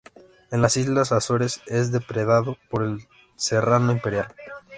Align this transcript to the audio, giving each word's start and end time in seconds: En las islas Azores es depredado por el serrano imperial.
En 0.49 0.63
las 0.63 0.77
islas 0.77 1.11
Azores 1.11 1.61
es 1.67 1.91
depredado 1.91 2.57
por 2.71 2.81
el 2.81 3.07
serrano 3.35 3.91
imperial. 3.91 4.33